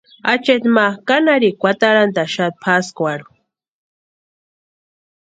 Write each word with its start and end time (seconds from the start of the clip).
Acheeti 0.31 0.69
ma 0.75 0.85
kanharhikwa 1.07 1.67
atarantaxapti 1.73 2.59
pʼaskwarhu. 2.63 3.31